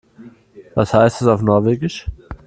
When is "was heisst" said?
0.73-1.21